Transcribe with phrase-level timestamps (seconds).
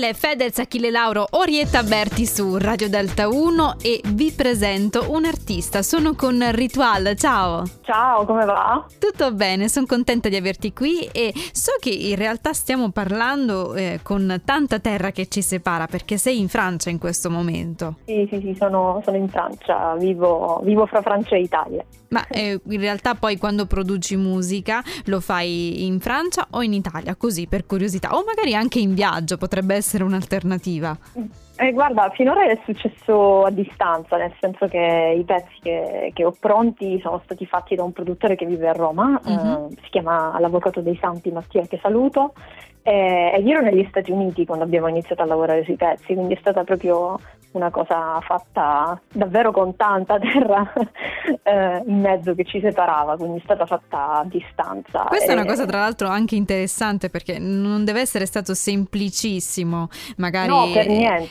[0.00, 5.82] Mille, Fedez, Achille Lauro, Orietta Berti su Radio Delta 1 e vi presento un artista.
[5.82, 7.64] Sono con Ritual, ciao!
[7.82, 8.86] Ciao, come va?
[8.98, 14.00] Tutto bene, sono contenta di averti qui e so che in realtà stiamo parlando eh,
[14.02, 17.96] con tanta terra che ci separa perché sei in Francia in questo momento.
[18.06, 21.84] Sì, sì, sì, sono, sono in Francia, vivo, vivo, fra Francia e Italia.
[22.08, 27.14] Ma eh, in realtà poi quando produci musica lo fai in Francia o in Italia,
[27.16, 30.96] così per curiosità, o magari anche in viaggio potrebbe potrebbe essere un'alternativa?
[31.56, 36.34] Eh, guarda, finora è successo a distanza, nel senso che i pezzi che, che ho
[36.38, 39.66] pronti sono stati fatti da un produttore che vive a Roma, uh-huh.
[39.72, 42.34] eh, si chiama L'Avvocato dei Santi Mattia, che saluto,
[42.82, 46.38] e, ed ero negli Stati Uniti quando abbiamo iniziato a lavorare sui pezzi, quindi è
[46.40, 47.18] stata proprio
[47.52, 50.72] una cosa fatta davvero con tanta terra
[51.42, 55.04] eh, in mezzo che ci separava, quindi è stata fatta a distanza.
[55.04, 55.34] Questa e...
[55.34, 60.66] è una cosa tra l'altro anche interessante perché non deve essere stato semplicissimo magari no,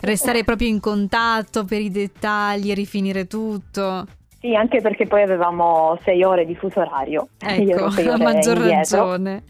[0.00, 4.06] restare proprio in contatto per i dettagli, rifinire tutto.
[4.40, 7.28] Sì, anche perché poi avevamo sei ore di fuso orario.
[7.40, 8.98] Ecco, a maggior indietro.
[8.98, 9.44] ragione.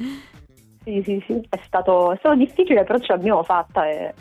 [0.85, 4.13] Sì, sì, sì, è stato, è stato difficile, però ce l'abbiamo fatta e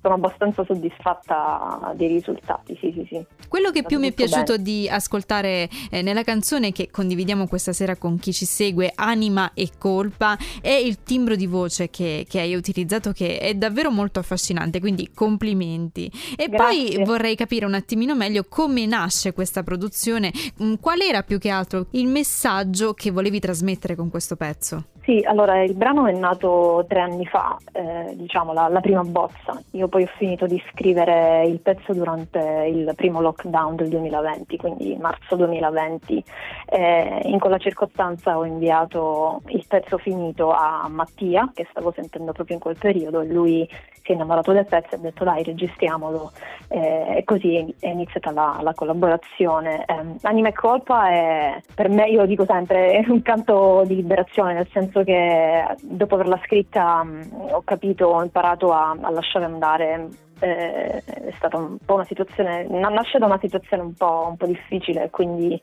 [0.00, 3.24] sono abbastanza soddisfatta dei risultati, sì, sì, sì.
[3.48, 4.62] Quello che più mi è piaciuto bene.
[4.62, 9.70] di ascoltare eh, nella canzone che condividiamo questa sera con chi ci segue, Anima e
[9.78, 14.80] Colpa, è il timbro di voce che, che hai utilizzato che è davvero molto affascinante,
[14.80, 16.10] quindi complimenti.
[16.36, 16.96] E Grazie.
[16.96, 21.50] poi vorrei capire un attimino meglio come nasce questa produzione, mm, qual era più che
[21.50, 24.86] altro il messaggio che volevi trasmettere con questo pezzo?
[25.10, 29.60] Sì, allora il brano è nato tre anni fa, eh, diciamo la, la, prima bozza.
[29.72, 32.38] Io poi ho finito di scrivere il pezzo durante
[32.72, 36.22] il primo lockdown del 2020, quindi marzo 2020.
[36.66, 42.54] Eh, in quella circostanza ho inviato il pezzo finito a Mattia, che stavo sentendo proprio
[42.54, 43.68] in quel periodo, e lui
[44.02, 46.32] si è innamorato del pezzo e ha detto dai registriamolo
[46.68, 49.84] eh, e così è iniziata la, la collaborazione.
[49.86, 53.96] Eh, Anima e colpa è per me, io lo dico sempre, è un canto di
[53.96, 59.44] liberazione, nel senso che dopo averla scritta mh, ho capito, ho imparato a, a lasciare
[59.44, 60.08] andare
[60.40, 64.46] eh, è stata un po' una situazione, nasce da una situazione un po', un po
[64.46, 65.60] difficile, quindi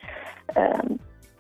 [0.53, 0.98] eh,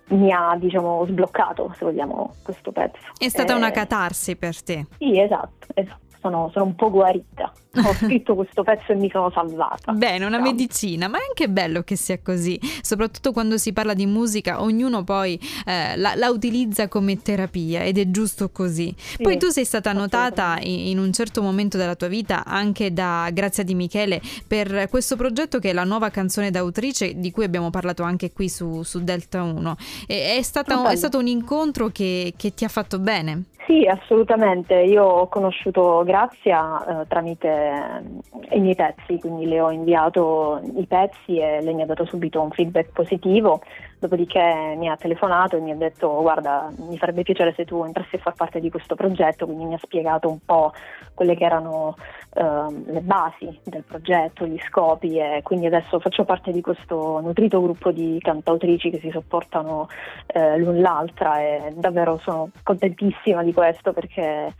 [0.09, 2.97] mi ha diciamo sbloccato, se vogliamo, questo pezzo.
[3.17, 4.85] È stata eh, una catarsi per te?
[4.97, 7.51] Sì, esatto, esatto sono, sono un po' guarita.
[7.77, 9.91] Ho scritto questo pezzo e mi sono salvata.
[9.91, 10.55] Bene, una diciamo.
[10.55, 15.03] medicina, ma è anche bello che sia così, soprattutto quando si parla di musica, ognuno
[15.03, 18.93] poi eh, la, la, utilizza come terapia ed è giusto così.
[18.97, 22.91] Sì, poi tu sei stata notata in, in, un certo momento della tua vita anche
[22.91, 27.43] da Grazia di Michele per questo progetto che è la nuova canzone d'autrice di cui
[27.43, 29.75] abbiamo parlato anche qui su, su Delta 1.
[30.07, 33.43] E, è, stata, è, stato un incontro che, che ti ha fatto bene.
[33.67, 34.75] Sì, assolutamente.
[34.75, 40.85] Io ho conosciuto Grazia eh, tramite eh, i miei pezzi, quindi le ho inviato i
[40.87, 43.61] pezzi e lei mi ha dato subito un feedback positivo,
[43.99, 48.15] dopodiché mi ha telefonato e mi ha detto guarda mi farebbe piacere se tu entrassi
[48.15, 50.73] a far parte di questo progetto, quindi mi ha spiegato un po'
[51.13, 51.95] quelle che erano
[52.33, 57.61] eh, le basi del progetto, gli scopi e quindi adesso faccio parte di questo nutrito
[57.61, 59.87] gruppo di cantautrici che si sopportano
[60.27, 64.53] eh, l'un l'altra e davvero sono contentissima di questo perché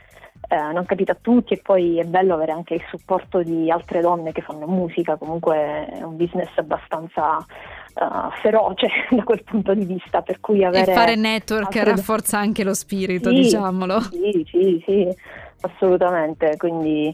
[0.50, 4.02] eh, non capita a tutti e poi è bello avere anche il supporto di altre
[4.02, 7.46] donne che fanno musica, comunque è un business abbastanza
[7.96, 10.92] uh, feroce da quel punto di vista, per cui avere...
[10.92, 11.92] E fare network altre...
[11.92, 14.02] rafforza anche lo spirito, sì, diciamolo.
[14.02, 15.08] Sì, sì, sì,
[15.62, 17.14] assolutamente, quindi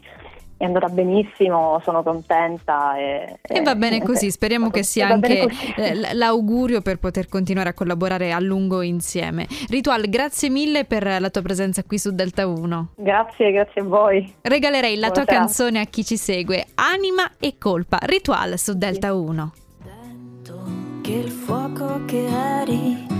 [0.56, 2.96] è andata benissimo, sono contenta.
[2.96, 5.46] E, e va bene così, speriamo che sia anche
[5.76, 9.46] eh, l'augurio per poter continuare a collaborare a lungo insieme.
[9.68, 12.88] Ritual, grazie mille per la tua presenza qui su Delta 1.
[12.96, 14.34] Grazie, grazie a voi.
[14.40, 19.52] Regalerei la tua canzone a chi ci segue, Anima e Colpa, Ritual su Delta 1.
[21.04, 23.13] Sento che il fuoco che eri